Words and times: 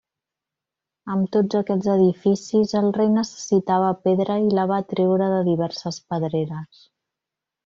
Amb 1.15 1.27
tots 1.35 1.59
aquests 1.59 1.89
edificis, 1.95 2.73
el 2.81 2.89
rei 2.97 3.11
necessitava 3.19 3.93
pedra 4.09 4.39
i 4.47 4.49
la 4.61 4.65
va 4.73 4.81
treure 4.95 5.29
de 5.37 5.45
diverses 5.53 6.01
pedreres. 6.15 6.83